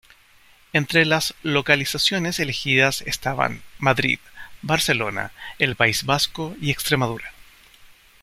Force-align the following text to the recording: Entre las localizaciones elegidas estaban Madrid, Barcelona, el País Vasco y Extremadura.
Entre 0.73 1.05
las 1.05 1.35
localizaciones 1.43 2.39
elegidas 2.39 3.01
estaban 3.03 3.61
Madrid, 3.77 4.17
Barcelona, 4.63 5.31
el 5.59 5.75
País 5.75 6.05
Vasco 6.05 6.55
y 6.59 6.71
Extremadura. 6.71 7.31